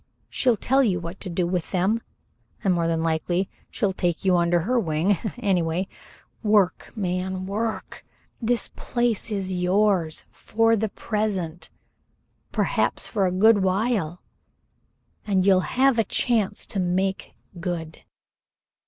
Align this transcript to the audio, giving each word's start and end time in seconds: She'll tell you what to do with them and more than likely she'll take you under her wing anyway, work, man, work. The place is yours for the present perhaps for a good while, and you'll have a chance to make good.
She'll 0.31 0.57
tell 0.57 0.81
you 0.83 0.99
what 0.99 1.19
to 1.19 1.29
do 1.29 1.45
with 1.45 1.69
them 1.69 2.01
and 2.63 2.73
more 2.73 2.87
than 2.87 3.03
likely 3.03 3.51
she'll 3.69 3.93
take 3.93 4.25
you 4.25 4.35
under 4.35 4.61
her 4.61 4.79
wing 4.79 5.11
anyway, 5.37 5.87
work, 6.41 6.91
man, 6.95 7.45
work. 7.45 8.03
The 8.41 8.67
place 8.75 9.31
is 9.31 9.53
yours 9.61 10.25
for 10.31 10.75
the 10.75 10.89
present 10.89 11.69
perhaps 12.51 13.05
for 13.05 13.27
a 13.27 13.31
good 13.31 13.59
while, 13.61 14.23
and 15.27 15.45
you'll 15.45 15.69
have 15.77 15.99
a 15.99 16.03
chance 16.03 16.65
to 16.65 16.79
make 16.79 17.35
good. 17.59 17.99